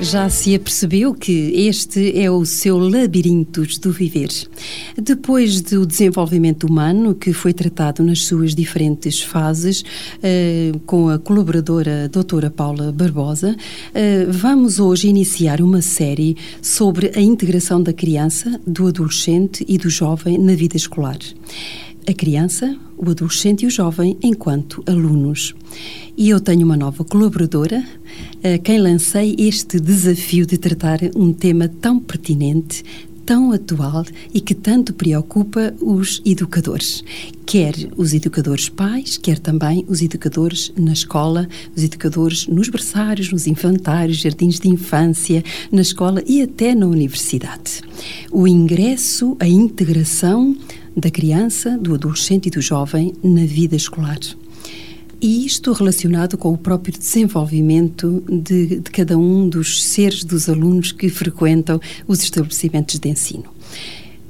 [0.00, 4.28] Já se apercebeu que este é o seu labirinto do viver.
[4.96, 9.84] Depois do desenvolvimento humano, que foi tratado nas suas diferentes fases,
[10.22, 13.56] eh, com a colaboradora doutora Paula Barbosa,
[13.92, 19.90] eh, vamos hoje iniciar uma série sobre a integração da criança, do adolescente e do
[19.90, 21.18] jovem na vida escolar
[22.08, 25.54] a criança, o adolescente e o jovem enquanto alunos.
[26.16, 27.84] E eu tenho uma nova colaboradora,
[28.42, 32.82] a quem lancei este desafio de tratar um tema tão pertinente,
[33.26, 37.04] tão atual e que tanto preocupa os educadores.
[37.44, 43.46] Quer os educadores pais, quer também os educadores na escola, os educadores nos berçários, nos
[43.46, 47.82] infantários, jardins de infância, na escola e até na universidade.
[48.32, 50.56] O ingresso, a integração
[50.98, 54.18] da criança, do adolescente e do jovem na vida escolar.
[55.20, 60.92] E isto relacionado com o próprio desenvolvimento de, de, cada um dos seres dos alunos
[60.92, 63.44] que frequentam os estabelecimentos de ensino.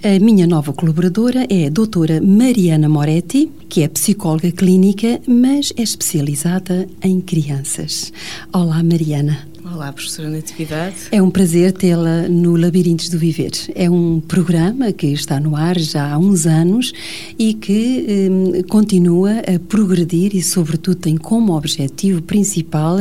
[0.02, 5.83] A minha nova colaboradora é a doutora Mariana Moretti, que é psicóloga clínica, mas é
[5.83, 8.12] especializada em crianças.
[8.52, 9.48] Olá, Mariana.
[9.74, 10.97] Olá, professora Natividade.
[11.12, 13.50] É um prazer tê-la no Labirintos do Viver.
[13.74, 16.91] É um programa que está no ar já há uns anos
[17.38, 23.00] e que hum, continua a progredir e, sobretudo, tem como objetivo principal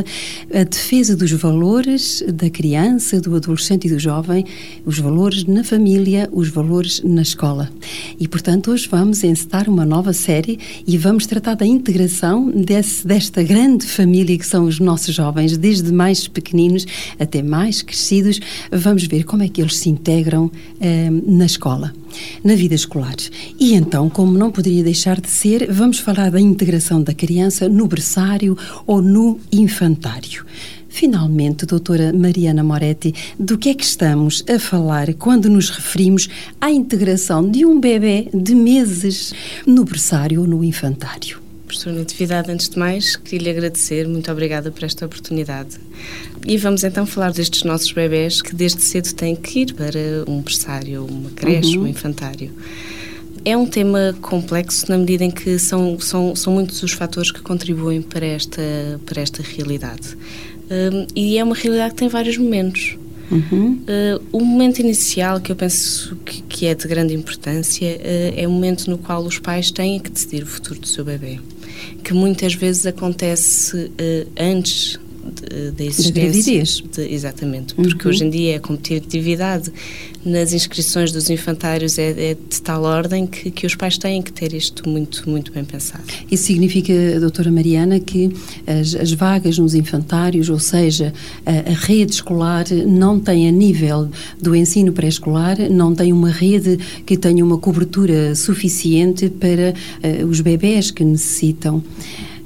[0.52, 4.44] a defesa dos valores da criança, do adolescente e do jovem,
[4.84, 7.70] os valores na família, os valores na escola.
[8.20, 13.42] E, portanto, hoje vamos encetar uma nova série e vamos tratar da integração desse, desta
[13.42, 16.86] grande família que são os nossos jovens, desde mais pequeninos pequeninos
[17.18, 18.40] até mais crescidos,
[18.72, 21.92] vamos ver como é que eles se integram eh, na escola,
[22.42, 23.16] na vida escolar.
[23.58, 27.86] E então, como não poderia deixar de ser, vamos falar da integração da criança no
[27.86, 30.44] berçário ou no infantário.
[30.88, 36.28] Finalmente, doutora Mariana Moretti, do que é que estamos a falar quando nos referimos
[36.60, 39.32] à integração de um bebê de meses
[39.64, 41.48] no berçário ou no infantário?
[41.68, 45.78] Professora Natividade, antes de mais, queria lhe agradecer, muito obrigada por esta oportunidade.
[46.46, 50.40] E vamos então falar destes nossos bebés que desde cedo têm que ir para um
[50.40, 51.84] berçário, uma creche, uhum.
[51.84, 52.50] um infantário.
[53.44, 57.40] É um tema complexo na medida em que são, são, são muitos os fatores que
[57.40, 58.62] contribuem para esta,
[59.06, 60.16] para esta realidade.
[60.70, 62.96] Um, e é uma realidade que tem vários momentos.
[63.30, 63.72] Uhum.
[63.72, 68.46] Uh, o momento inicial, que eu penso que, que é de grande importância, uh, é
[68.46, 71.38] o momento no qual os pais têm que decidir o futuro do seu bebê
[72.02, 74.98] que muitas vezes acontece uh, antes
[75.76, 76.12] da existência.
[76.12, 76.82] Da gravidez.
[76.92, 78.10] De, exatamente, porque uhum.
[78.10, 79.72] hoje em dia a competitividade
[80.24, 84.32] nas inscrições dos infantários é, é, de tal ordem que, que os pais têm que
[84.32, 86.04] ter isto muito, muito bem pensado.
[86.30, 88.30] Isso significa, doutora Mariana, que
[88.66, 91.12] as, as vagas nos infantários, ou seja,
[91.46, 94.08] a, a, rede escolar não tem a nível
[94.40, 100.40] do ensino pré-escolar, não tem uma rede que tenha uma cobertura suficiente para uh, os
[100.40, 101.82] bebés que necessitam.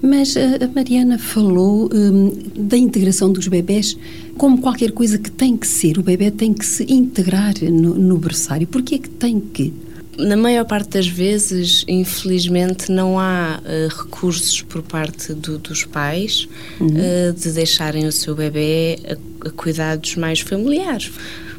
[0.02, 3.96] Mas a, Mariana falou um, da integração dos bebés
[4.36, 5.96] como qualquer coisa que tem que ser.
[5.96, 8.66] O bebê tem que se integrar no, no berçário.
[8.66, 9.72] Porquê é que tem que?
[10.18, 16.48] Na maior parte das vezes, infelizmente, não há uh, recursos por parte do, dos pais
[16.78, 16.88] uhum.
[16.88, 21.10] uh, de deixarem o seu bebê a, a cuidados mais familiares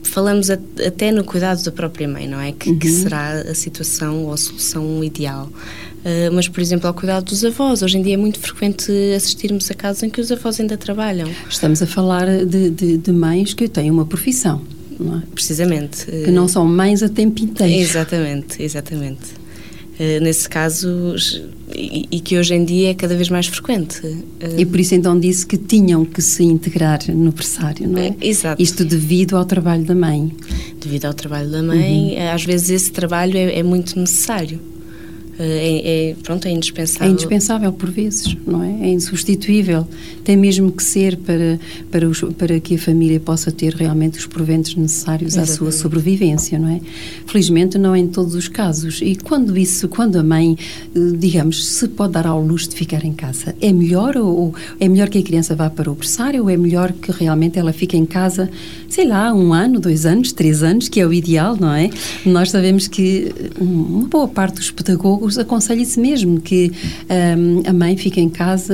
[0.03, 2.51] falamos a, até no cuidado da própria mãe, não é?
[2.51, 2.77] Que, uhum.
[2.77, 5.49] que será a situação ou a solução ideal.
[6.03, 7.81] Uh, mas, por exemplo, ao cuidado dos avós.
[7.81, 11.29] Hoje em dia é muito frequente assistirmos a casos em que os avós ainda trabalham.
[11.49, 14.61] Estamos a falar de, de, de mães que têm uma profissão,
[14.99, 15.21] não é?
[15.33, 16.05] Precisamente.
[16.05, 17.81] Que não são mães a tempo inteiro.
[17.81, 19.43] Exatamente, exatamente.
[19.93, 21.15] Uh, nesse caso,
[21.73, 24.05] e, e, que hoje em dia é cada vez mais frequente.
[24.05, 24.21] Uh,
[24.57, 28.13] e por isso então disse que tinham que se integrar no pressário, não é?
[28.19, 28.61] Exato.
[28.61, 30.35] Isto devido ao trabalho da mãe.
[30.81, 32.31] Devido ao trabalho da mãe, uhum.
[32.33, 34.59] às vezes esse trabalho é, é muito necessário.
[35.39, 37.07] É, é, pronto, é indispensável.
[37.07, 38.87] É indispensável por vezes, não é?
[38.87, 39.87] É insubstituível.
[40.23, 41.59] Tem mesmo que ser para,
[41.91, 45.53] para, os, para que a família possa ter realmente os proventos necessários Exatamente.
[45.53, 46.79] à sua sobrevivência, não é?
[47.25, 48.99] Felizmente não em todos os casos.
[49.01, 50.55] E quando isso, quando a mãe,
[50.95, 54.87] eh, digamos, se pode dar ao luxo de ficar em casa, é melhor ou é
[54.87, 57.97] melhor que a criança vá para o berçário ou é melhor que realmente ela fique
[57.97, 58.49] em casa,
[58.87, 61.89] sei lá, um ano, dois anos, três anos, que é o ideal, não é?
[62.25, 66.71] Nós sabemos que uma boa parte dos pedagogos pedagogos aconselha-se mesmo que
[67.37, 68.73] um, a mãe fica em casa,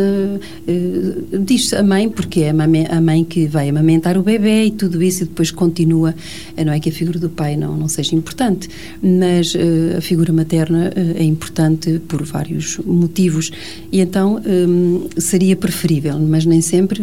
[0.68, 5.04] uh, diz a mãe, porque é a mãe, que vai amamentar o bebê e tudo
[5.04, 6.16] isso, e depois continua.
[6.58, 8.70] Não é que a figura do pai não, não seja importante,
[9.02, 13.52] mas uh, a figura materna uh, é importante por vários motivos.
[13.92, 17.02] E então um, seria preferível, mas nem sempre,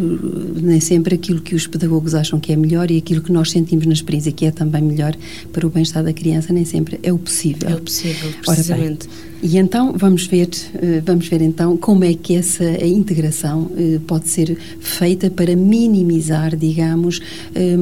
[0.61, 3.87] nem sempre aquilo que os pedagogos acham que é melhor e aquilo que nós sentimos
[3.87, 5.15] na experiência que é também melhor
[5.53, 7.69] para o bem-estar da criança, nem sempre é o possível.
[7.69, 9.07] É o possível, precisamente.
[9.09, 14.01] Bem, e então vamos ver, eh, vamos ver então como é que essa integração eh,
[14.07, 17.21] pode ser feita para minimizar, digamos,
[17.55, 17.77] eh,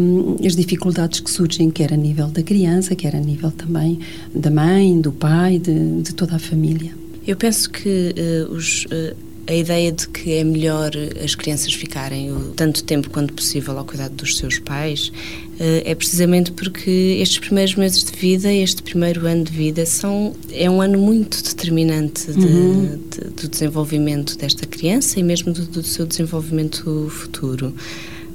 [0.46, 3.98] as dificuldades que surgem, quer a nível da criança, quer a nível também
[4.34, 6.92] da mãe, do pai, de, de toda a família.
[7.26, 8.14] Eu penso que
[8.48, 10.92] uh, os uh, a ideia de que é melhor
[11.22, 15.12] as crianças ficarem o tanto tempo quanto possível ao cuidado dos seus pais
[15.58, 20.34] eh, é precisamente porque estes primeiros meses de vida, este primeiro ano de vida, são,
[20.50, 22.98] é um ano muito determinante de, uhum.
[23.10, 27.74] de, do desenvolvimento desta criança e mesmo do, do seu desenvolvimento futuro.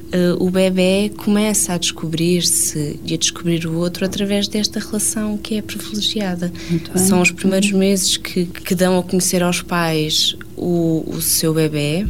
[0.09, 5.55] Uh, o bebê começa a descobrir-se e a descobrir o outro através desta relação que
[5.55, 6.51] é privilegiada.
[6.95, 12.05] São os primeiros meses que, que dão a conhecer aos pais o, o seu bebê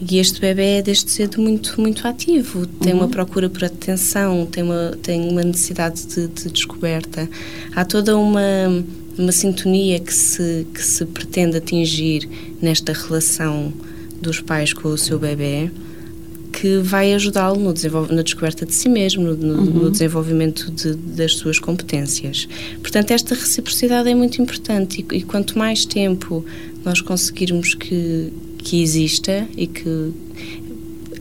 [0.00, 3.00] e este bebê é desde cedo muito muito ativo tem uhum.
[3.00, 7.28] uma procura por atenção tem uma tem uma necessidade de, de descoberta
[7.74, 8.40] há toda uma
[9.18, 12.28] uma sintonia que se que se pretende atingir
[12.60, 13.72] nesta relação
[14.20, 15.70] dos pais com o seu bebê
[16.52, 17.60] que vai ajudá-lo
[18.10, 19.64] na descoberta de si mesmo, no, no, uhum.
[19.64, 22.48] no desenvolvimento de, das suas competências.
[22.80, 26.42] Portanto, esta reciprocidade é muito importante e, e quanto mais tempo
[26.86, 30.12] nós conseguirmos que, que exista e que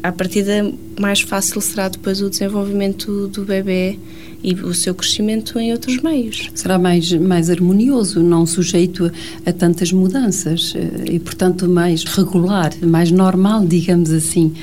[0.03, 3.97] a partida mais fácil será depois o desenvolvimento do bebê
[4.43, 6.51] e o seu crescimento em outros meios.
[6.53, 9.11] Será mais, mais harmonioso, não sujeito
[9.43, 14.53] a, a tantas mudanças eh, e, portanto, mais regular, mais normal, digamos assim,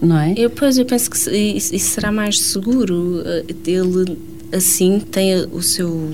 [0.00, 0.32] não é?
[0.38, 3.20] Eu, pois, eu penso que isso será mais seguro.
[3.26, 4.16] Eh, ele,
[4.50, 6.10] assim, tem o seu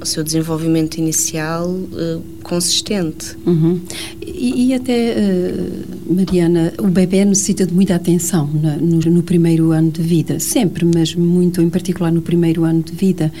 [0.00, 3.36] o seu desenvolvimento inicial uh, consistente.
[3.46, 3.80] Uhum.
[4.20, 9.92] E, e, até, uh, Mariana, o bebê necessita de muita atenção no, no, primeiro ano
[9.92, 13.32] de vida, sempre, mas muito em particular no primeiro ano de vida.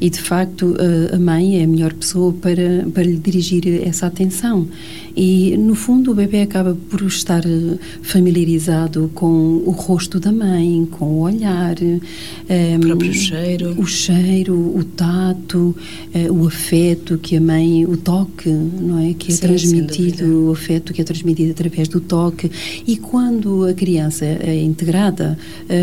[0.00, 4.06] E, de facto, uh, a mãe é a melhor pessoa para, para lhe dirigir essa
[4.06, 4.66] atenção.
[5.16, 7.42] E, no fundo, o bebê acaba por estar
[8.02, 14.54] familiarizado com o rosto da mãe, com o olhar, um, o próprio cheiro, o cheiro,
[14.54, 15.74] o tato,
[16.14, 20.52] uh, o afeto que a mãe, o toque, não é, que é Sim, transmitido, o
[20.52, 22.50] afeto que é transmitido através do toque.
[22.86, 25.38] E quando a criança é integrada,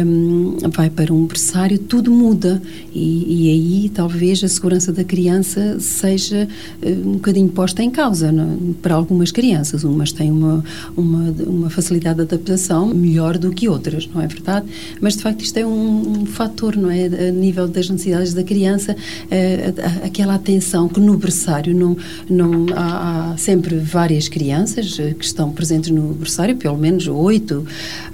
[0.06, 2.62] um, vai para um berçário, tudo muda
[2.94, 6.48] e, e, aí talvez a segurança da criança seja
[6.82, 8.28] uh, um bocadinho posta em causa?
[8.28, 8.74] É?
[8.82, 9.84] para algumas algumas crianças.
[9.84, 10.64] Umas têm uma,
[10.98, 14.66] uma, uma facilidade de adaptação melhor do que outras, não é verdade?
[15.00, 17.06] Mas, de facto, isto é um, um fator, não é?
[17.06, 18.96] A nível das necessidades da criança,
[19.32, 19.74] é,
[20.04, 21.96] aquela atenção que no berçário não,
[22.30, 27.66] não há, há, sempre várias crianças eh, que estão presentes no berçário, pelo menos oito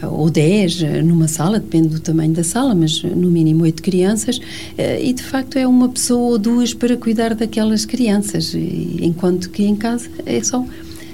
[0.03, 4.39] ou dez numa sala, depende do tamanho da sala, mas no mínimo oito crianças,
[4.77, 9.75] e de facto é uma pessoa ou duas para cuidar daquelas crianças, enquanto que em
[9.75, 10.65] casa é só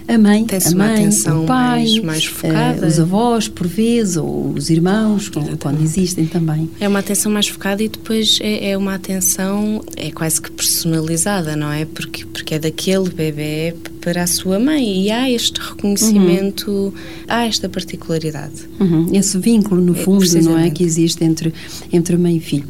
[0.07, 2.85] a mãe, a mãe, o pai, mais, mais focada.
[2.85, 5.57] Uh, os avós, por vezes, ou os irmãos, Exatamente.
[5.57, 6.69] quando existem também.
[6.79, 11.55] É uma atenção mais focada e depois é, é, uma atenção, é quase que personalizada,
[11.55, 11.85] não é?
[11.85, 16.93] Porque, porque é daquele bebê para a sua mãe e há este reconhecimento, uhum.
[17.27, 18.69] há esta particularidade.
[18.79, 19.07] Uhum.
[19.11, 20.69] Esse vínculo, no é, fundo, é, não é?
[20.69, 21.51] Que existe entre,
[21.91, 22.67] entre mãe e filho.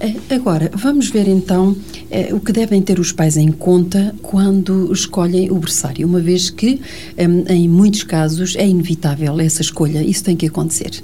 [0.00, 4.90] Uh, agora, vamos ver então uh, o que devem ter os pais em conta quando
[4.90, 6.80] escolhem o berçário, uma vez que,
[7.18, 11.02] em muitos casos, é inevitável essa escolha, isso tem que acontecer.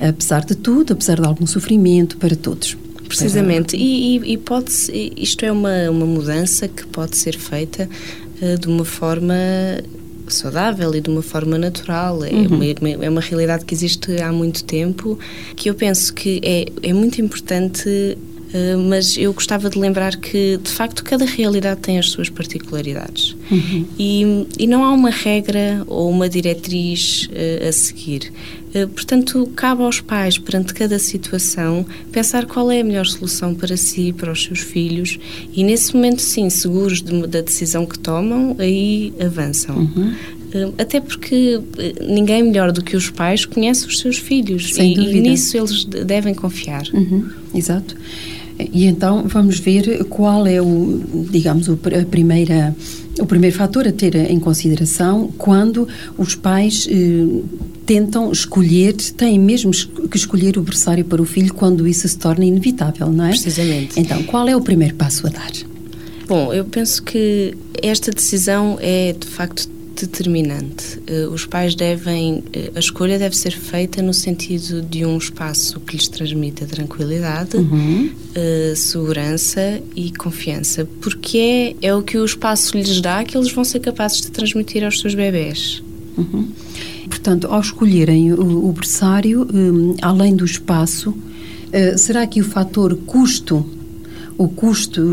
[0.00, 0.08] É.
[0.08, 2.74] Apesar de tudo, apesar de algum sofrimento para todos.
[3.06, 4.72] Precisamente, e, e, e pode
[5.16, 7.88] isto é uma, uma mudança que pode ser feita
[8.60, 9.34] de uma forma
[10.28, 12.24] saudável e de uma forma natural.
[12.24, 12.56] É, uhum.
[12.56, 15.18] uma, é uma realidade que existe há muito tempo,
[15.54, 18.16] que eu penso que é, é muito importante
[18.88, 23.36] mas eu gostava de lembrar que, de facto, cada realidade tem as suas particularidades.
[23.50, 23.86] Uhum.
[23.98, 28.32] E, e, não há uma regra ou uma diretriz uh, a seguir.
[28.74, 33.76] Uh, portanto, cabe aos pais, perante cada situação, pensar qual é a melhor solução para
[33.76, 35.18] si, para os seus filhos,
[35.52, 39.76] e nesse momento, sim, seguros de, da decisão que tomam, aí avançam.
[39.76, 40.14] Uhum.
[40.78, 41.60] Até porque
[42.00, 45.16] ninguém melhor do que os pais conhece os seus filhos Sem e, dúvida.
[45.16, 46.84] e nisso eles devem confiar.
[46.94, 47.28] Uhum.
[47.54, 47.96] Exato.
[48.58, 52.74] E então vamos ver qual é o, digamos, o, a primeira,
[53.18, 55.86] o primeiro fator a ter em consideração quando
[56.16, 57.42] os pais eh,
[57.84, 59.70] tentam escolher, têm mesmo
[60.10, 63.30] que escolher o berçário para o filho quando isso se torna inevitável, não é?
[63.30, 64.00] Precisamente.
[64.00, 65.52] Então, qual é o primeiro passo a dar?
[66.26, 69.65] Bom, eu penso que esta decisão é de facto
[70.04, 70.98] determinante.
[71.08, 72.42] Uh, os pais devem, uh,
[72.74, 78.10] a escolha deve ser feita no sentido de um espaço que lhes transmita tranquilidade, uhum.
[78.10, 81.38] uh, segurança e confiança, porque
[81.82, 84.84] é, é o que o espaço lhes dá que eles vão ser capazes de transmitir
[84.84, 85.82] aos seus bebés.
[86.16, 86.48] Uhum.
[87.08, 91.14] Portanto, ao escolherem o, o berçário, um, além do espaço,
[91.98, 93.66] será que o fator custo
[94.38, 94.50] o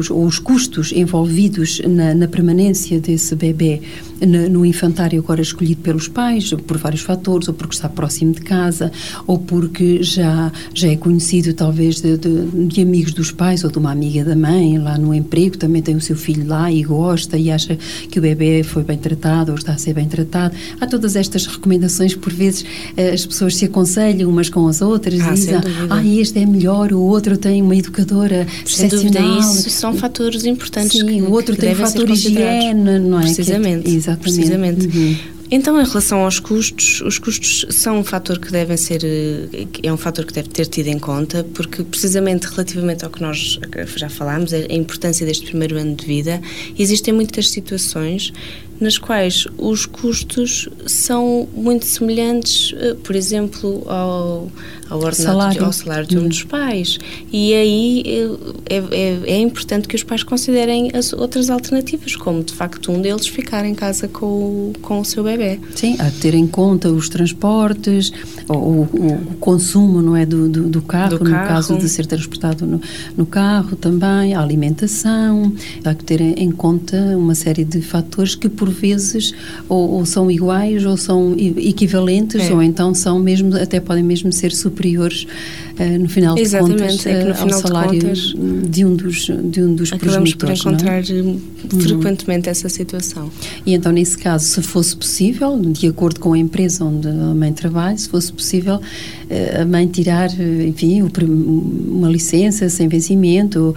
[0.10, 3.82] ou os custos envolvidos na, na permanência desse bebê
[4.26, 8.92] no, infantário agora escolhido pelos pais, por vários fatores, ou porque está próximo de casa,
[9.28, 13.78] ou porque já, já é conhecido talvez de, de, de, amigos dos pais ou de
[13.78, 17.38] uma amiga da mãe, lá no emprego, também tem o seu filho lá e gosta
[17.38, 17.78] e acha
[18.10, 20.56] que o bebê foi bem tratado ou está a ser bem tratado.
[20.80, 22.66] Há todas estas recomendações, por vezes
[22.96, 25.56] eh, as pessoas se aconselham umas com as outras ah, dizem,
[25.90, 31.00] ah, este é melhor, o outro tem uma educadora sem dúvida, isso são fatores importantes.
[31.00, 33.24] Sim, que, o outro que tem o fator higiene, não é?
[33.24, 33.84] Precisamente.
[33.84, 34.13] Que, exatamente.
[34.18, 34.88] Precisamente.
[34.88, 35.16] Uhum.
[35.56, 39.94] Então, em relação aos custos, os custos são um fator que devem ser, eh, é
[39.94, 43.60] um fator que deve ter tido em conta, porque precisamente relativamente ao que nós
[43.96, 46.42] já falámos, a importância deste primeiro ano de vida,
[46.78, 48.34] existem muitas situações
[48.84, 54.52] nas quais os custos são muito semelhantes, eh, por exemplo, ao,
[54.90, 55.66] ao, ordenado, salário.
[55.66, 57.00] ao salário de um dos pais.
[57.32, 62.44] E aí eh, é, é, é, importante que os pais considerem as outras alternativas, como
[62.44, 65.60] de facto um deles ficar em casa com, com o seu bebê.
[65.74, 68.12] Sim, a ter em conta os transportes,
[68.50, 68.86] o, o,
[69.32, 71.48] o consumo não é, do, do, do carro, do no carro.
[71.48, 72.82] caso de ser transportado no,
[73.16, 75.54] no carro também, a alimentação,
[75.86, 79.34] há que ter em conta uma série de fatores que por vezes
[79.70, 82.54] ou, ou são iguais ou são equivalentes é.
[82.54, 85.26] ou então são mesmo até podem mesmo ser superiores
[85.80, 88.86] uh, no final Exatamente, de contas é no uh, final ao salário de, contas, de
[88.86, 90.54] um dos de um dos acabamos por é?
[90.54, 91.40] encontrar uhum.
[91.80, 93.30] frequentemente essa situação
[93.66, 97.54] e então nesse caso se fosse possível de acordo com a empresa onde a mãe
[97.54, 98.80] trabalha se fosse possível
[99.60, 103.76] a mãe tirar enfim uma licença sem vencimento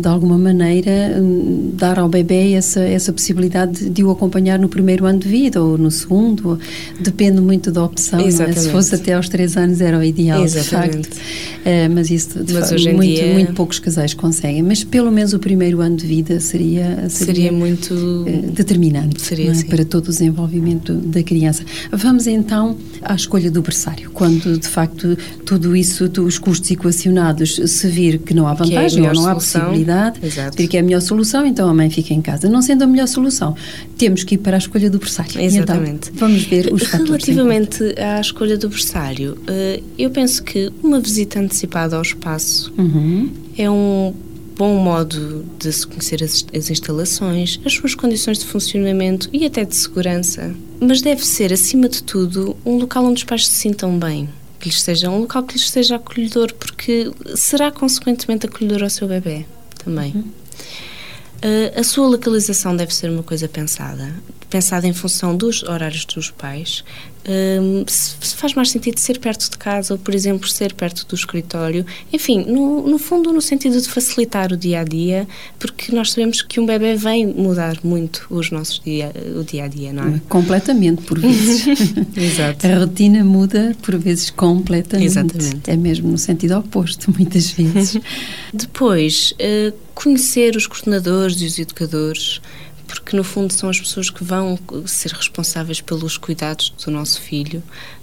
[0.00, 5.06] de alguma maneira hum, dar ao bebê essa essa possibilidade de o acompanhar no primeiro
[5.06, 6.58] ano de vida ou no segundo,
[7.00, 8.20] depende muito da opção.
[8.20, 8.30] É?
[8.30, 10.96] Se fosse até aos três anos era o ideal, Exatamente.
[10.96, 11.16] de facto.
[11.16, 13.32] Uh, mas isso, de mas facto, muito, dia...
[13.32, 14.62] muito poucos casais conseguem.
[14.62, 19.50] Mas pelo menos o primeiro ano de vida seria, seria, seria muito uh, determinante seria,
[19.50, 19.64] é?
[19.64, 21.64] para todo o desenvolvimento da criança.
[21.90, 24.10] Vamos então à escolha do berçário.
[24.10, 29.08] Quando de facto tudo isso, os custos equacionados, se vir que não há vantagem é
[29.08, 30.56] ou não há possibilidade, Exato.
[30.56, 32.48] que é a melhor solução, então a mãe fica em casa.
[32.48, 33.54] Não sendo a melhor solução,
[33.96, 35.40] temos que ir para a escolha do berçário.
[35.40, 36.10] Exatamente.
[36.10, 41.40] Então, vamos ver os Relativamente à escolha do berçário, eh, eu penso que uma visita
[41.40, 43.30] antecipada ao espaço uhum.
[43.56, 44.14] é um
[44.56, 49.64] bom modo de se conhecer as, as, instalações, as suas condições de funcionamento e até
[49.64, 50.54] de segurança.
[50.80, 54.28] Mas deve ser, acima de tudo, um local onde os pais se sintam bem.
[54.58, 59.06] Que lhes seja um local que lhes seja acolhedor, porque será consequentemente acolhedor ao seu
[59.06, 59.44] bebê
[59.84, 60.12] também.
[60.14, 60.24] Uhum.
[61.36, 64.14] Uh, a sua localização deve ser uma coisa pensada,
[64.48, 66.82] pensada em função dos horários dos pais.
[67.26, 71.16] Uh, se faz mais sentido ser perto de casa ou, por exemplo, ser perto do
[71.16, 71.84] escritório.
[72.12, 75.26] Enfim, no, no fundo, no sentido de facilitar o dia a dia,
[75.58, 79.68] porque nós sabemos que um bebê vem mudar muito os nossos dia, o dia a
[79.68, 80.20] dia, não é?
[80.28, 81.66] Completamente, por vezes.
[82.16, 82.64] Exato.
[82.64, 85.06] A rotina muda, por vezes, completamente.
[85.06, 85.68] Exatamente.
[85.68, 88.00] É mesmo no sentido oposto, muitas vezes.
[88.54, 92.40] Depois, uh, conhecer os coordenadores e os educadores,
[92.86, 97.62] porque no fundo são as pessoas que vão ser responsáveis pelos cuidados do nosso filho.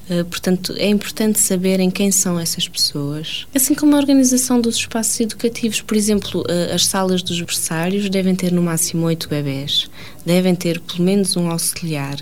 [0.09, 3.47] Uh, portanto, é importante saberem quem são essas pessoas.
[3.55, 8.35] Assim como a organização dos espaços educativos, por exemplo, uh, as salas dos berçários devem
[8.35, 9.89] ter no máximo oito bebés,
[10.25, 12.17] devem ter pelo menos um auxiliar.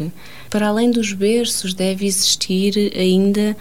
[0.50, 3.58] Para além dos berços, deve existir ainda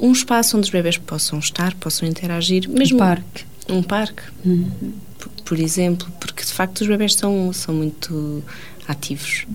[0.00, 2.68] um espaço onde os bebés possam estar, possam interagir.
[2.68, 3.44] Mesmo um parque.
[3.68, 4.22] Um parque.
[4.44, 5.05] Uhum
[5.44, 8.42] por exemplo, porque de facto os bebés são, são muito
[8.86, 9.46] ativos.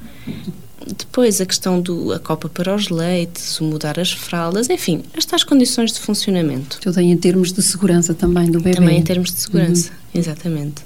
[0.97, 5.91] Depois a questão do a copa para os leites, mudar as fraldas, enfim, estas condições
[5.91, 6.79] de funcionamento.
[6.81, 8.75] Tudo em termos de segurança também do bebê.
[8.75, 10.19] Também em termos de segurança, uhum.
[10.19, 10.81] exatamente.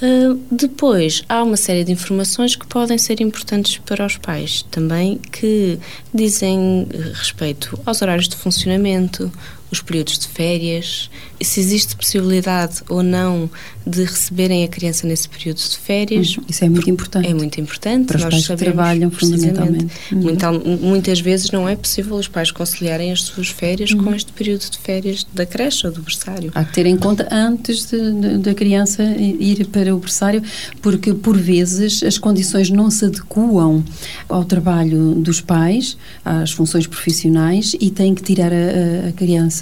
[0.00, 5.18] Uh, depois, há uma série de informações que podem ser importantes para os pais também,
[5.30, 5.78] que
[6.14, 9.30] dizem respeito aos horários de funcionamento,
[9.70, 11.10] os períodos de férias,
[11.40, 13.50] se existe possibilidade ou não
[13.86, 16.36] de receberem a criança nesse período de férias.
[16.36, 16.44] Uhum.
[16.48, 17.28] Isso é muito importante.
[17.28, 18.06] É muito importante.
[18.06, 19.92] Para os Nós pais sabemos, que trabalham fundamentalmente.
[20.12, 20.20] Uhum.
[20.20, 24.04] Muitas, muitas vezes não é possível os pais conciliarem as suas férias uhum.
[24.04, 26.50] com este período de férias da creche ou do berçário.
[26.54, 27.88] Há que ter em conta antes
[28.40, 30.42] da criança ir para o berçário,
[30.82, 33.82] porque por vezes as condições não se adequam
[34.28, 39.59] ao trabalho dos pais, às funções profissionais e têm que tirar a, a criança,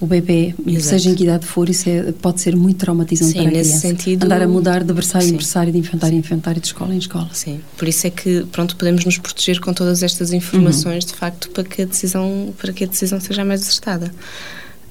[0.00, 0.84] o bebê, Exato.
[0.84, 3.70] seja em que idade for, isso é, pode ser muito traumatizante Sim, para a nesse
[3.70, 3.88] criança.
[3.88, 6.98] Sentido, Andar a mudar de berçário em berçário, de infantário em infantário, de escola em
[6.98, 7.28] escola.
[7.32, 11.10] Sim, por isso é que pronto podemos nos proteger com todas estas informações uhum.
[11.10, 14.12] de facto para que a decisão para que a decisão seja mais acertada.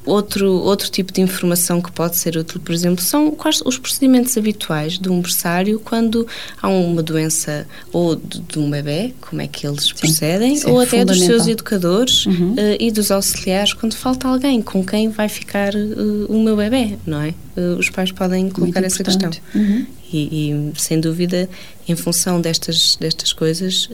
[0.07, 4.37] Outro, outro tipo de informação que pode ser útil, por exemplo, são quais os procedimentos
[4.37, 6.25] habituais de um berçário quando
[6.61, 10.81] há uma doença ou de, de um bebê, como é que eles Sim, procedem, ou
[10.81, 12.53] é até dos seus educadores uhum.
[12.53, 16.97] uh, e dos auxiliares quando falta alguém com quem vai ficar uh, o meu bebê,
[17.05, 17.33] não é?
[17.57, 19.29] Uh, os pais podem colocar essa questão.
[19.53, 19.85] Uhum.
[20.11, 21.49] E, e, sem dúvida,
[21.85, 23.89] em função destas, destas coisas,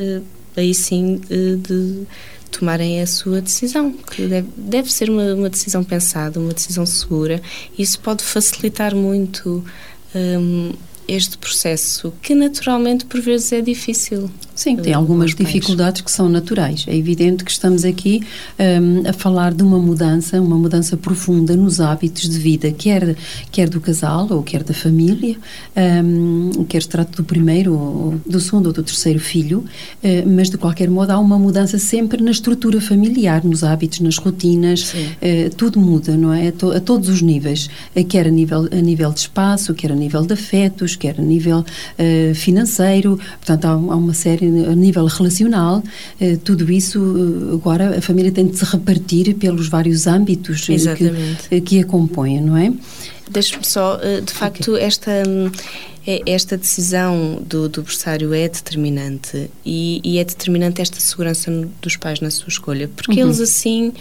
[0.56, 2.06] aí sim de
[2.52, 7.42] tomarem a sua decisão, que deve, deve ser uma, uma, decisão pensada, uma decisão segura.
[7.78, 9.64] Isso pode facilitar muito
[10.16, 10.74] um,
[11.08, 14.30] este processo, que naturalmente por vezes é difícil.
[14.56, 16.86] Sim, tem algumas dificuldades que são naturais.
[16.88, 18.22] É evidente que estamos aqui
[18.60, 23.16] um, a falar de uma mudança, uma mudança profunda nos hábitos de vida, quer,
[23.52, 25.36] quer do casal ou quer da família,
[25.76, 29.60] um, quer se trate do primeiro, ou do segundo ou do terceiro filho,
[30.04, 34.18] uh, mas de qualquer modo há uma mudança sempre na estrutura familiar, nos hábitos, nas
[34.18, 36.50] rotinas, uh, tudo muda, não é?
[36.50, 39.92] A, to, a todos os níveis, uh, quer a nível, a nível de espaço, quer
[39.92, 41.66] a nível de afetos, quer a nível
[42.36, 45.84] financeiro, portanto há, há uma série a nível relacional,
[46.20, 51.62] eh, tudo isso eh, agora a família tem de se repartir pelos vários âmbitos que,
[51.62, 52.74] que a compõem, não é?
[53.30, 54.84] Deixe-me só, de facto, okay.
[54.84, 55.24] esta
[56.26, 61.50] esta decisão do, do berçário é determinante e, e, é determinante esta segurança
[61.82, 63.28] dos pais na sua escolha, porque uhum.
[63.28, 63.94] eles assim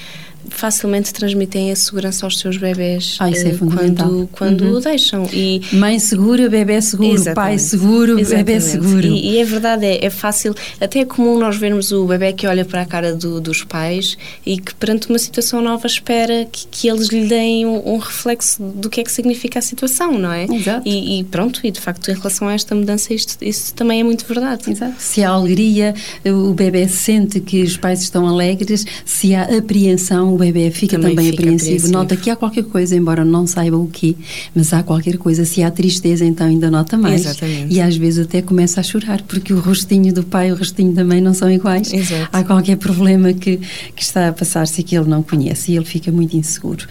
[0.48, 4.08] facilmente transmitem a segurança aos seus bebés ah, isso é fundamental.
[4.08, 4.76] quando, quando uhum.
[4.76, 5.28] o deixam.
[5.32, 7.34] E Mãe segura, bebê seguro, Exatamente.
[7.34, 8.44] pai seguro, Exatamente.
[8.44, 9.06] bebê seguro.
[9.06, 12.46] E, e é verdade, é, é, fácil, até é comum nós vermos o bebê que
[12.46, 16.66] olha para a cara do, dos pais e que perante uma situação nova espera que,
[16.66, 20.32] que eles lhe deem um, um, reflexo do que é que significa a situação, não
[20.32, 20.44] é?
[20.44, 20.88] Exato.
[20.88, 24.04] E, e pronto, e de facto em relação a esta mudança isto, isso também é
[24.04, 24.70] muito verdade.
[24.70, 24.94] Exato.
[24.98, 30.38] Se há alegria, o bebê sente que os pais estão alegres, se há apreensão, o
[30.38, 31.70] bebê fica também, também fica apreensivo.
[31.70, 31.92] apreensivo.
[31.92, 34.16] Nota que há qualquer coisa, embora não saiba o que,
[34.54, 35.44] mas há qualquer coisa.
[35.44, 37.22] Se há tristeza, então ainda nota mais.
[37.22, 37.74] Exatamente.
[37.74, 40.92] E às vezes até começa a chorar, porque o rostinho do pai e o rostinho
[40.92, 41.92] da mãe não são iguais.
[41.92, 42.28] Exato.
[42.32, 43.58] Há qualquer problema que,
[43.94, 46.86] que está a passar-se que ele não conhece e ele fica muito inseguro.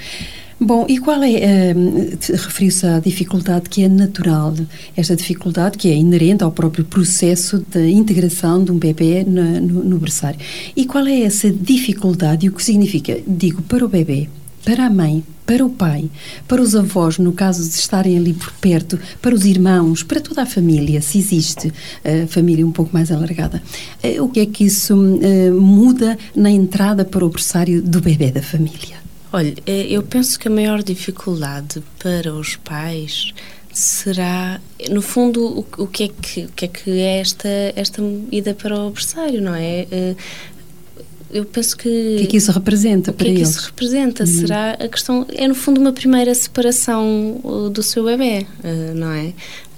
[0.63, 4.53] Bom, e qual é, uh, referiu-se à dificuldade que é natural,
[4.95, 9.83] esta dificuldade que é inerente ao próprio processo de integração de um bebê no, no,
[9.83, 10.39] no berçário.
[10.75, 14.29] E qual é essa dificuldade e o que significa, digo, para o bebê,
[14.63, 16.07] para a mãe, para o pai,
[16.47, 20.43] para os avós, no caso de estarem ali por perto, para os irmãos, para toda
[20.43, 21.73] a família, se existe
[22.05, 23.63] a família um pouco mais alargada.
[24.03, 28.29] Uh, o que é que isso uh, muda na entrada para o berçário do bebê
[28.29, 29.00] da família?
[29.33, 33.33] Olha, eh, eu penso que a maior dificuldade para os pais
[33.71, 38.01] será, no fundo, o, o, que, é que, o que é que é esta, esta
[38.31, 39.87] ida para o berçário, não é?
[39.89, 40.15] Eh,
[41.31, 41.87] eu penso que...
[41.87, 43.39] O que é que isso representa para eles?
[43.39, 44.23] O que é que isso representa?
[44.23, 44.29] Uhum.
[44.29, 45.25] Será a questão...
[45.29, 48.45] É, no fundo, uma primeira separação uh, do seu bebê,
[48.95, 49.33] não é?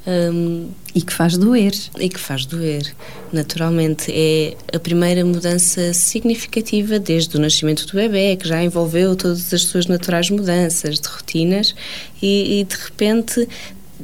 [0.06, 1.74] Um, e que faz doer.
[1.98, 2.94] E que faz doer.
[3.32, 9.54] Naturalmente, é a primeira mudança significativa desde o nascimento do bebê, que já envolveu todas
[9.54, 11.74] as suas naturais mudanças de rotinas,
[12.22, 13.48] e, e de repente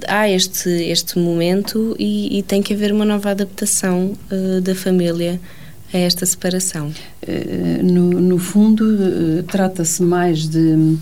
[0.07, 5.39] há este, este momento e, e, tem que haver uma nova adaptação uh, da família
[5.93, 6.93] a esta separação.
[7.27, 10.97] Uh, no, no fundo, uh, trata-se mais de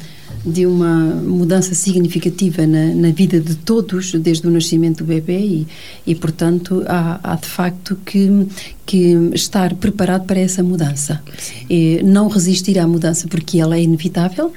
[0.48, 5.68] de uma mudança significativa na, na, vida de todos desde o nascimento do bebê e,
[6.06, 8.48] e portanto, há, há, de facto que,
[8.86, 11.22] que estar preparado para essa mudança.
[11.70, 14.54] E não resistir à mudança porque ela é inevitável.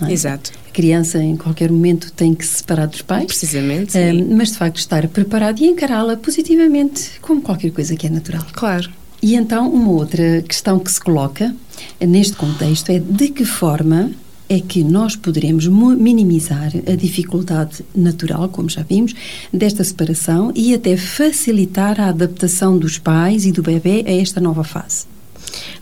[0.00, 0.12] É?
[0.12, 0.50] Exato.
[0.66, 3.26] A criança, em qualquer momento, tem que se separar dos pais.
[3.26, 3.96] Precisamente.
[3.96, 8.44] Um, mas, de facto, estar preparado e encará-la positivamente, como qualquer coisa que é natural.
[8.52, 8.90] Claro.
[9.22, 11.54] E então, uma outra questão que se coloca
[12.00, 14.10] neste contexto é de que forma
[14.54, 19.12] é que nós poderemos minimizar a dificuldade natural, como já vimos,
[19.52, 24.62] desta separação e até facilitar a adaptação dos pais e do bebê a esta nova
[24.62, 25.06] fase.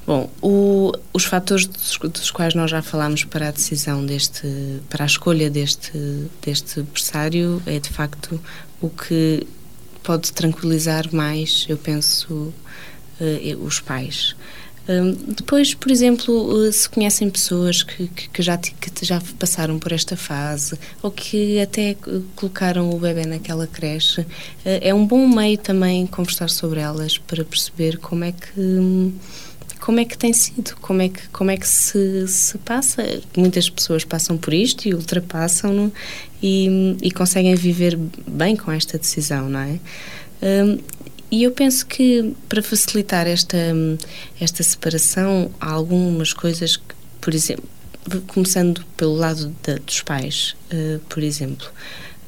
[0.06, 4.46] Bom, o, os, fatores dos, dos, quais nós já falámos para a decisão deste,
[4.88, 5.92] para a escolha deste,
[6.44, 8.40] deste berçário é de facto
[8.80, 9.46] o que
[10.02, 12.52] pode tranquilizar mais, eu penso,
[13.20, 14.34] uh, os pais.
[14.88, 19.92] Um, depois, por exemplo, uh, se conhecem pessoas que, que, já, que já passaram por
[19.92, 21.96] esta fase ou que até
[22.34, 24.26] colocaram o bebê naquela creche, uh,
[24.64, 29.12] é um bom meio também conversar sobre elas para perceber como é que
[29.82, 33.02] como é que tem sido, como é que, como é que se, se passa.
[33.36, 35.92] Muitas pessoas passam por isto e ultrapassam-no
[36.40, 39.80] e, e conseguem viver bem com esta decisão, não é?
[40.40, 40.78] Um,
[41.32, 43.56] e eu penso que para facilitar esta,
[44.38, 47.64] esta separação, há algumas coisas que, por exemplo,
[48.26, 49.50] começando pelo lado
[49.86, 51.66] dos pais, uh, por exemplo,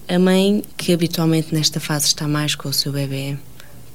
[0.09, 3.37] a mãe que habitualmente nesta fase está mais com o seu bebê,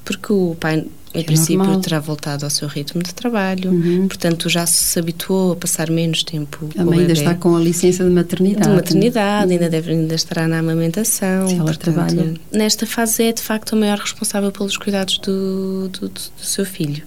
[0.04, 1.80] porque o pai em é princípio normal.
[1.80, 4.06] terá voltado ao seu ritmo de trabalho, uhum.
[4.06, 8.04] portanto já se habituou a passar menos tempo a mãe ainda está com a licença
[8.04, 8.68] de maternidade.
[8.68, 9.52] De maternidade, uhum.
[9.52, 11.48] ainda, deve, ainda estará na amamentação.
[11.48, 12.34] Se ela portanto, trabalha.
[12.52, 16.64] Nesta fase é de facto a maior responsável pelos cuidados do, do, do, do seu
[16.64, 17.02] filho.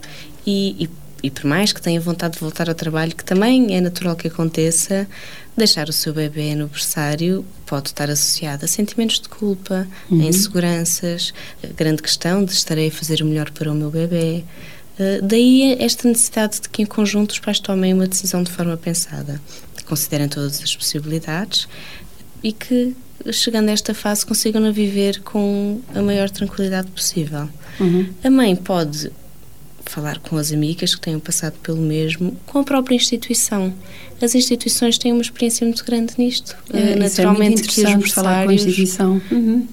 [0.46, 0.90] E, e,
[1.24, 4.28] e por mais que tenha vontade de voltar ao trabalho, que também é natural que
[4.28, 5.08] aconteça,
[5.56, 10.22] deixar o seu bebê no berçário pode estar associado a sentimentos de culpa, uhum.
[10.22, 11.34] a inseguranças,
[11.64, 14.44] a grande questão de estarei a fazer o melhor para o meu bebê.
[15.00, 18.76] Uh, daí esta necessidade de que em conjunto os pais tomem uma decisão de forma
[18.76, 19.42] pensada,
[19.86, 21.70] considerem todas as possibilidades
[22.44, 22.94] e que
[23.32, 27.48] chegando a esta fase consigam viver com a maior tranquilidade possível.
[27.80, 28.10] Uhum.
[28.22, 29.10] A mãe pode
[29.86, 33.74] falar com as amigas que tenham passado pelo mesmo, com a própria instituição.
[34.22, 36.56] As instituições têm uma experiência muito grande nisto.
[36.72, 39.22] É, Naturalmente é que os falar com a instituição.
[39.32, 39.68] Uhum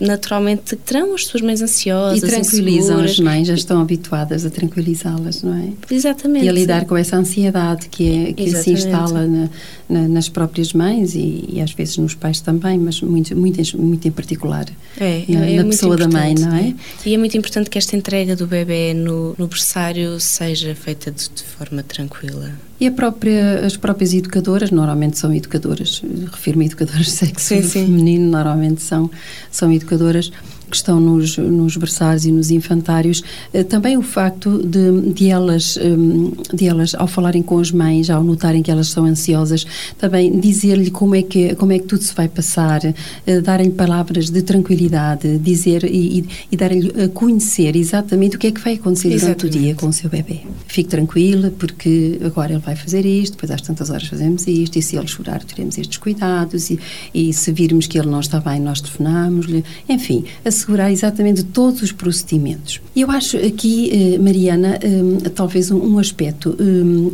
[0.00, 2.22] naturalmente terão as suas mães ansiosas.
[2.22, 5.94] E tranquilizam as mães, já estão habituadas a tranquilizá-las, não é?
[5.94, 6.46] Exatamente.
[6.46, 9.48] E a lidar com essa ansiedade que, é, que se instala na,
[9.88, 14.08] na, nas próprias mães e, e, às vezes nos pais também, mas muito, muito, muito
[14.08, 14.66] em particular
[14.98, 16.68] é, na, é na pessoa da mãe, não é?
[16.68, 16.74] é?
[17.04, 21.28] E é muito importante que esta entrega do bebê no, no berçário seja feita de,
[21.28, 22.52] de forma tranquila.
[22.80, 27.84] E própria, as próprias educadoras, normalmente são educadoras, refiro-me a educadoras de sexo sim, sim.
[27.86, 29.10] feminino, normalmente são,
[29.50, 30.32] são educadoras
[30.70, 35.76] que estão nos, nos berçários e nos infantários, eh, também o facto de, de, elas,
[35.76, 39.66] hum, de elas, ao falarem com as mães, ao notarem que elas são ansiosas,
[39.98, 44.30] também dizer-lhe como, é que, como é que tudo se vai passar, eh, darem palavras
[44.30, 49.08] de tranquilidade, dizer e, e dar-lhe a conhecer exatamente o que é que vai acontecer
[49.08, 49.38] exatamente.
[49.40, 50.40] durante o dia com o seu bebê.
[50.66, 54.82] Fique tranquila, porque agora ele vai fazer isto, depois às tantas horas fazemos isto, e
[54.82, 56.78] se ele chorar, teremos estes cuidados, e,
[57.12, 59.64] e se virmos que ele não está bem, nós telefonamos-lhe.
[59.88, 62.80] Enfim, a assegurar exatamente todos os procedimentos.
[62.94, 66.56] Eu acho aqui, eh, Mariana, eh, talvez um, aspecto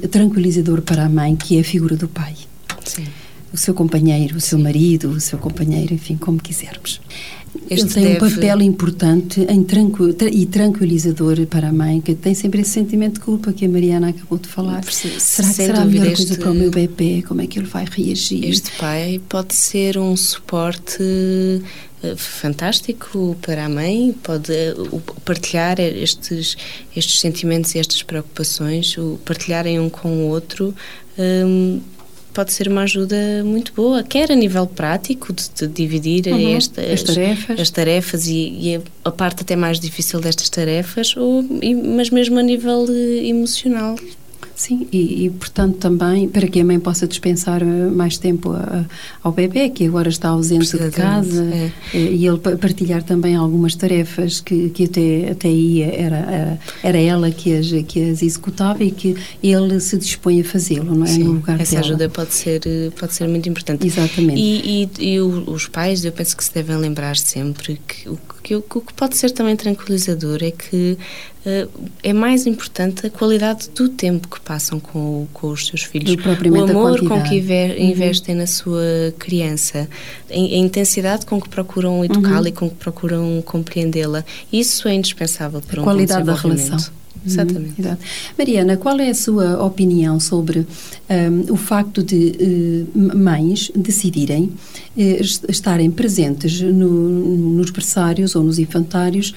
[0.02, 2.34] eh, tranquilizador para a mãe, que é a figura do pai.
[2.84, 3.04] Sim.
[3.52, 7.00] O seu companheiro, o seu marido, o seu companheiro, enfim, como quisermos.
[7.70, 8.26] Este Ele tem deve...
[8.26, 10.14] um papel importante tranqu...
[10.30, 14.10] e tranquilizador para a mãe, que tem sempre esse sentimento de culpa que a Mariana
[14.10, 14.84] acabou de falar.
[14.84, 16.26] será que será a melhor este...
[16.26, 17.22] coisa para o meu bebê?
[17.26, 18.44] Como é que ele vai reagir?
[18.44, 21.02] Este pai pode ser um suporte
[22.16, 24.74] fantástico para a mãe, pode eh,
[25.24, 26.56] partilhar estes,
[26.94, 30.74] estes sentimentos e estas preocupações, o partilharem um com o outro,
[31.18, 31.80] um,
[32.36, 36.82] pode ser uma ajuda muito boa, quer a nível prático, de, de dividir uhum, esta,
[36.82, 41.42] as, tarefas, as tarefas e, e, a parte até mais difícil destas tarefas, ou,
[41.96, 43.96] mas mesmo a nível eh, emocional.
[44.56, 48.86] Sim, e, e, portanto também para que a mãe possa dispensar eh, mais tempo a,
[49.22, 51.70] ao bebê, que agora está ausente de casa, é.
[51.92, 56.98] Eh, e ele partilhar também algumas tarefas que, que até, até aí era, era, era
[56.98, 61.08] ela que as, que as executava e que ele se dispõe a fazê-lo, não é?
[61.08, 61.86] Sim, no lugar essa dela.
[61.86, 62.62] ajuda pode ser,
[62.98, 63.86] pode ser muito importante.
[63.86, 64.40] Exatamente.
[64.40, 68.35] E, e, e os pais, eu penso que se devem lembrar sempre que o que,
[68.54, 70.96] o que pode ser também tranquilizador é que
[71.44, 76.14] uh, é mais importante a qualidade do tempo que passam com, com os seus filhos.
[76.14, 77.90] O amor com que uhum.
[77.90, 78.40] investem uhum.
[78.40, 79.88] na sua criança,
[80.30, 82.46] a, a, intensidade com que procuram educá-la uhum.
[82.46, 84.24] e com que procuram compreendê-la.
[84.52, 86.95] Isso é indispensável para a um qualidade da relação.
[87.26, 87.82] Exatamente.
[87.82, 87.96] Uhum,
[88.38, 95.00] Mariana, qual é a sua opinião sobre um, o facto de uh, mães decidirem uh,
[95.48, 96.88] estarem presentes no,
[97.52, 99.34] nos berçários ou nos infantários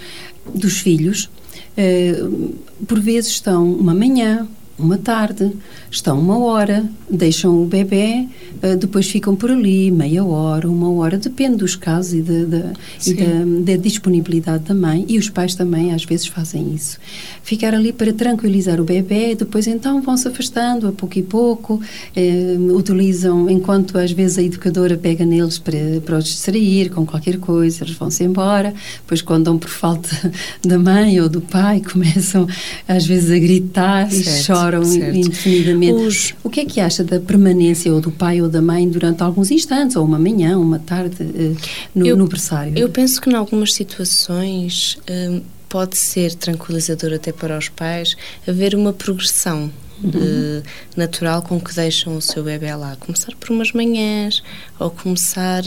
[0.53, 1.29] dos filhos?
[1.77, 2.53] Uh,
[2.85, 4.47] por vezes estão uma manhã,
[4.79, 5.51] uma tarde,
[5.91, 8.27] estão uma hora, deixam o bebê,
[8.63, 12.63] uh, depois ficam por ali meia hora, uma hora, depende dos casos e, de, de,
[13.07, 15.05] e da, da, disponibilidade da mãe.
[15.07, 16.97] E os pais também às vezes fazem isso.
[17.43, 21.81] Ficar ali para tranquilizar o bebê, depois então vão se afastando a pouco e pouco,
[22.15, 27.37] eh, utilizam, enquanto às vezes a educadora pega neles para, para os distrair com qualquer
[27.37, 30.09] coisa, eles vão-se embora, depois quando dão por falta
[30.63, 32.47] da mãe ou do pai, começam
[32.87, 35.17] às vezes a gritar certo, e choram certo.
[35.17, 35.93] indefinidamente.
[35.93, 36.33] Os...
[36.43, 39.51] O que é que acha da permanência ou do pai ou da mãe durante alguns
[39.51, 41.57] instantes, ou uma manhã, uma tarde, uh,
[41.93, 42.77] no, eu, no berçário?
[42.77, 48.15] Eu penso que em algumas situações uh, pode ser tranquilizador até para os pais
[48.47, 50.63] haver uma progressão Uhum.
[50.95, 52.95] natural com que deixam o seu bebê lá.
[53.01, 54.41] Começar por umas manhãs,
[54.79, 55.63] ou começar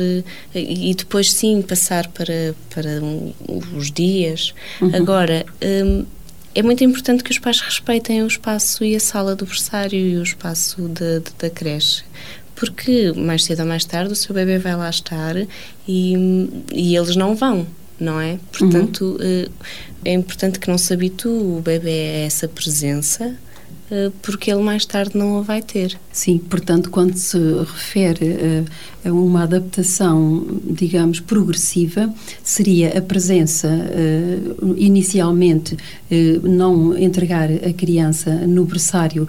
[0.55, 3.35] e depois sim passar para, para um,
[3.77, 4.55] os dias.
[4.81, 4.97] Uhum.
[4.97, 5.45] Agora,
[5.85, 6.07] um,
[6.55, 10.17] é muito importante que os pais respeitem o espaço e a sala do berçário e
[10.17, 12.05] o espaço de, de, da creche.
[12.55, 15.35] Porque mais cedo ou mais tarde o seu bebê vai lá estar
[15.89, 17.67] e, e eles não vão,
[17.99, 18.39] não é?
[18.53, 19.47] Portanto, uhum.
[20.05, 23.52] é importante que não se habitue o bebê a essa presença eh,
[24.23, 25.99] porque ele mais tarde não a vai ter.
[26.13, 28.65] Sim, portanto, quando se refere eh,
[29.05, 34.39] a uma adaptação, digamos, progressiva, seria a presença, eh,
[34.77, 35.77] inicialmente,
[36.43, 39.27] não entregar a criança no berçário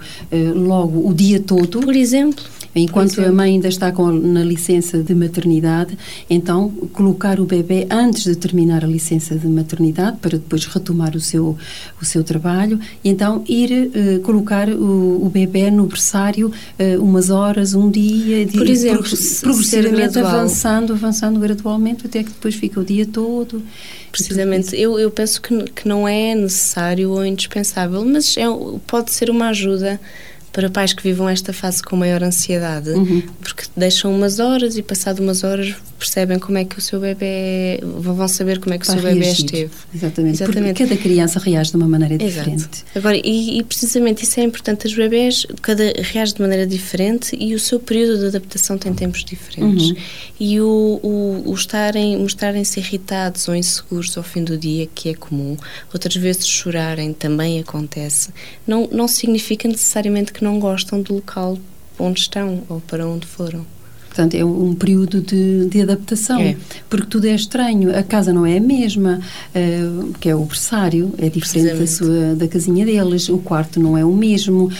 [0.54, 1.80] logo o dia todo.
[1.80, 2.44] Por exemplo.
[2.74, 5.96] Enquanto a mãe ainda está com, na licença de maternidade,
[6.28, 11.20] então colocar o bebê antes de terminar a licença de maternidade para depois retomar o
[11.20, 11.56] seu
[12.00, 17.30] o seu trabalho e então ir uh, colocar o, o bebê no berçário uh, umas
[17.30, 19.04] horas, um dia, por exemplo,
[19.40, 23.62] progressivamente avançando, avançando gradualmente até que depois fica o dia todo.
[24.10, 28.44] Precisamente, eu, eu penso que, que não é necessário ou indispensável, mas é,
[28.86, 30.00] pode ser uma ajuda
[30.54, 33.22] para pais que vivam esta fase com maior ansiedade, uhum.
[33.42, 37.80] porque deixam umas horas e passado umas horas percebem como é que o seu bebê
[37.82, 39.70] vão saber como é que o seu bebê esteve.
[39.94, 40.36] Exatamente.
[40.36, 40.74] Exatamente.
[40.74, 42.50] Porque cada criança reage de uma maneira Exato.
[42.50, 42.84] diferente.
[42.94, 47.54] Agora, e, e, precisamente isso é importante, os bebés cada reage de maneira diferente e
[47.54, 49.90] o seu período de adaptação tem tempos diferentes.
[49.90, 49.96] Uhum.
[50.38, 55.14] E o, o, o estarem, mostrarem-se irritados ou inseguros ao fim do dia, que é
[55.14, 55.56] comum,
[55.92, 58.30] outras vezes chorarem também acontece,
[58.66, 61.56] não, não significa necessariamente que não gostam do local
[61.98, 63.64] onde estão ou para onde foram.
[64.14, 66.54] Portanto, é um período de, de adaptação, é.
[66.88, 67.98] porque tudo é estranho.
[67.98, 72.36] A casa não é a mesma, uh, que é o berçário, é diferente da, sua,
[72.36, 74.70] da casinha deles, o quarto não é o mesmo, uh,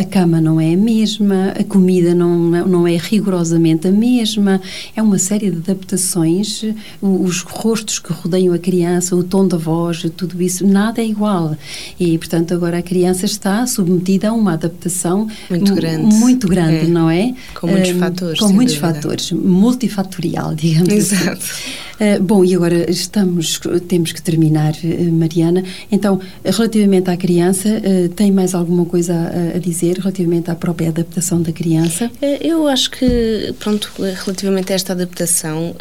[0.00, 4.60] a cama não é a mesma, a comida não, não é rigorosamente a mesma.
[4.96, 6.64] É uma série de adaptações,
[7.00, 11.56] os rostos que rodeiam a criança, o tom da voz, tudo isso, nada é igual.
[12.00, 16.88] E, portanto, agora a criança está submetida a uma adaptação muito grande, muito grande é.
[16.88, 17.32] não é?
[17.54, 18.40] Com muitos uh, fatores.
[18.40, 21.14] Com muitos fatores, multifatorial, digamos assim.
[21.14, 21.32] Exato.
[21.32, 21.84] assim.
[21.94, 25.62] Uh, bom, e agora estamos, temos que terminar, uh, Mariana.
[25.92, 30.88] Então, relativamente à criança, uh, tem mais alguma coisa a, a, dizer relativamente à própria
[30.88, 32.10] adaptação da criança?
[32.40, 35.74] Eu acho que, pronto, relativamente a esta adaptação,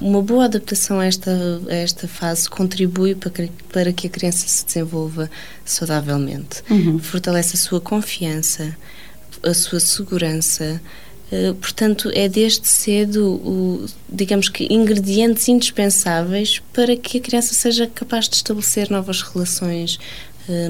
[0.00, 1.30] uma boa adaptação a esta,
[1.68, 5.28] a esta fase contribui para que, para que a criança se desenvolva
[5.64, 6.62] saudavelmente.
[6.70, 6.98] Uhum.
[6.98, 8.76] Fortalece a sua confiança,
[9.42, 10.80] a sua segurança,
[11.32, 17.86] eh, portanto, é desde cedo, o, digamos que, ingredientes indispensáveis para que a criança seja
[17.86, 19.98] capaz de estabelecer novas relações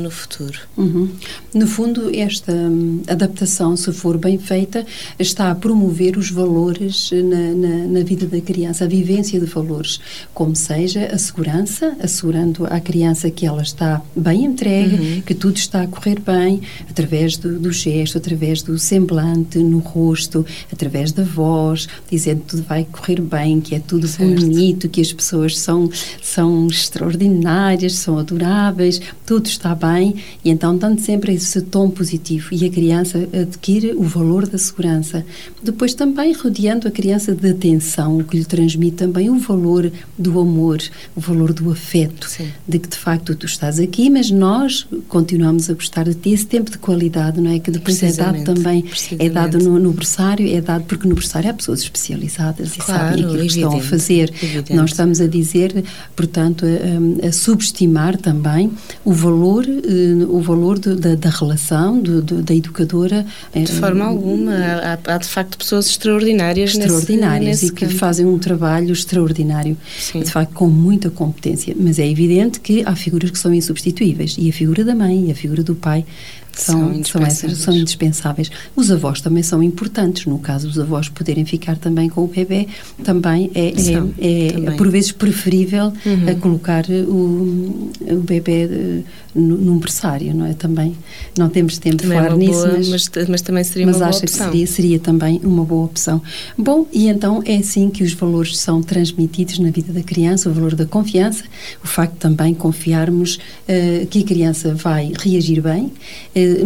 [0.01, 0.59] no futuro.
[0.77, 1.09] Uhum.
[1.55, 4.85] No fundo, esta um, adaptação, se for bem feita,
[5.19, 10.01] está a promover os valores na, na, na, vida da criança, a vivência de valores,
[10.35, 15.21] como seja a segurança, assegurando à criança que ela está bem entregue, uhum.
[15.23, 20.45] que tudo está a correr bem, através do, do gesto, através do semblante no rosto,
[20.73, 24.41] através da voz, dizendo que tudo vai correr bem, que é tudo certo.
[24.41, 25.91] bonito, que as pessoas são,
[26.23, 32.65] são extraordinárias, são adoráveis, tudo está bem, e então dando sempre esse tom positivo e
[32.65, 35.25] a criança adquire o valor da segurança.
[35.63, 40.41] Depois também rodeando a criança de atenção, o que lhe transmite também o valor do
[40.41, 40.79] amor,
[41.15, 42.49] o valor do afeto, Sim.
[42.67, 46.47] de que de facto tu estás aqui, mas nós continuamos a gostar de ti, esse
[46.47, 47.59] tempo de qualidade, não é?
[47.59, 48.85] Que depois é dado também,
[49.19, 53.01] é dado no, no berçário, é dado porque no berçário há pessoas especializadas e claro,
[53.01, 54.33] sabem aquilo que estão a fazer.
[54.43, 54.75] Evidente.
[54.75, 55.85] Nós estamos a dizer,
[56.17, 58.71] portanto, a, a subestimar também
[59.05, 63.27] o valor uh, o valor de, da, da, relação de, de, da educadora.
[63.55, 64.53] De uh, forma alguma.
[64.53, 67.93] Há, há, de facto pessoas extraordinárias Extraordinárias nesse, nesse e campo.
[67.93, 70.21] que fazem um trabalho extraordinário, Sim.
[70.21, 71.75] de facto com muita competência.
[71.79, 75.33] Mas é evidente que há figuras que são insubstituíveis e a figura da mãe e
[75.33, 76.05] a figura do pai
[76.53, 78.51] são, são, essas, são indispensáveis.
[78.75, 82.69] Os avós também são importantes, no caso os avós poderem ficar também com o bebê,
[83.05, 84.77] também é, são, é, é também.
[84.77, 86.41] por vezes preferível uhum.
[86.41, 89.03] colocar o, o bebê eh,
[89.35, 90.55] num berçário, não é?
[90.55, 90.97] Também
[91.39, 93.87] não temos tempo também de é falar é nisso, boa, mas, mas, mas, também seria
[93.87, 94.31] mas uma boa opção.
[94.31, 96.23] Mas acha que seria, seria também uma boa opção.
[96.59, 100.53] Bom, e então é assim que os valores são transmitidos na vida da criança, o
[100.53, 101.45] valor da confiança,
[101.83, 105.93] o facto de também confiarmos uh, que a criança vai reagir bem, uh,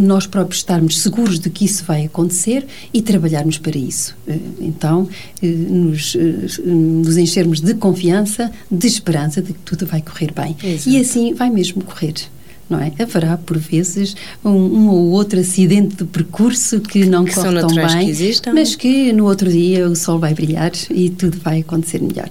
[0.00, 4.16] nós próprios estarmos seguros de que isso vai acontecer e trabalharmos para isso.
[4.26, 5.08] Uh, então,
[5.42, 6.16] nos,
[6.64, 10.56] nos enchermos de confiança, de esperança de que tudo vai correr bem.
[10.62, 10.88] Exato.
[10.88, 12.14] E assim vai mesmo correr
[12.68, 12.92] não é?
[12.98, 17.74] Haverá, por vezes, um, um ou outro acidente de percurso que não que corre tão
[17.74, 22.00] bem, que mas que no outro dia o sol vai brilhar e tudo vai acontecer
[22.00, 22.31] melhor.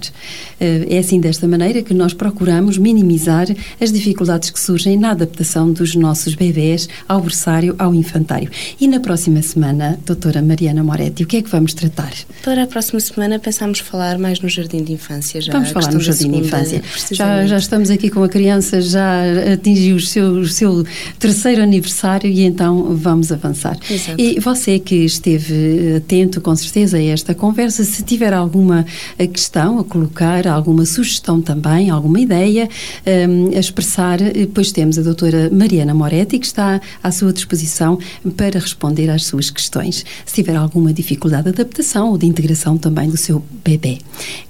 [0.60, 3.46] Eh, é assim, desta maneira, que nós procuramos minimizar
[3.80, 8.50] as dificuldades que surgem na adaptação dos nossos bebés ao berçário, ao infantário.
[8.80, 12.12] E na próxima semana, doutora Mariana Moretti, o que é que vamos tratar?
[12.42, 15.40] Para a próxima semana pensamos falar mais no jardim de infância.
[15.40, 16.82] Já vamos falar no jardim de infância.
[17.10, 20.84] Já, já estamos aqui com a criança, já atingiu os seus seu, o seu
[21.18, 23.78] terceiro aniversário e então vamos avançar.
[23.90, 24.20] Exato.
[24.20, 28.86] E você que esteve atento, com certeza, a esta conversa, se tiver alguma
[29.18, 32.68] eh, questão a colocar, alguma sugestão também, alguma ideia
[33.28, 37.98] um, a expressar, depois temos a doutora Mariana Moretti, que está à sua disposição
[38.36, 40.04] para responder às suas questões.
[40.24, 43.98] Se tiver alguma dificuldade de adaptação ou de integração também do seu bebê.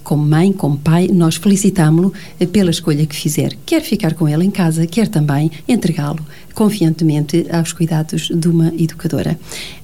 [0.03, 3.57] Como mãe, como pai, nós felicitamos-lo eh, pela escolha que fizer.
[3.65, 6.25] Quer ficar com ele em casa, quer também entregá-lo
[6.55, 9.39] confiantemente aos cuidados de uma educadora.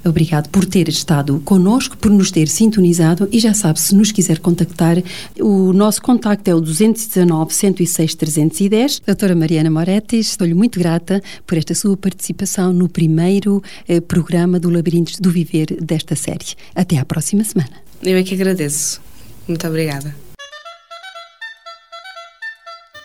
[0.05, 4.39] Obrigado por ter estado connosco, por nos ter sintonizado e já sabe, se nos quiser
[4.39, 5.03] contactar,
[5.41, 9.03] o nosso contacto é o 219 106 310.
[9.05, 14.71] Doutora Mariana Moretti, estou-lhe muito grata por esta sua participação no primeiro eh, programa do
[14.71, 16.55] Labirintos do Viver desta série.
[16.75, 17.73] Até à próxima semana.
[18.03, 19.01] Eu é que agradeço.
[19.49, 20.15] Muito obrigada.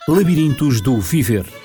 [0.07, 1.64] Labirintos do Viver